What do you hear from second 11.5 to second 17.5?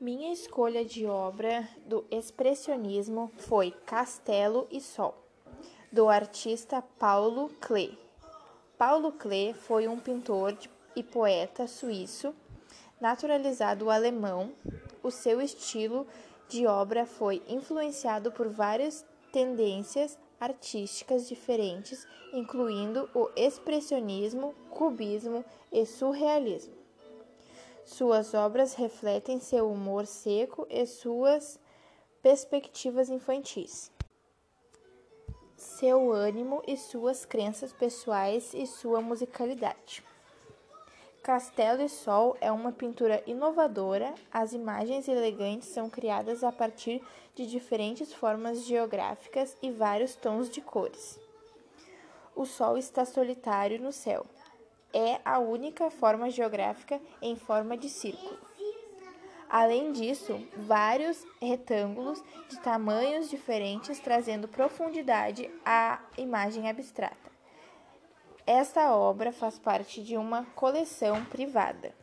suíço, naturalizado alemão. O seu estilo de obra foi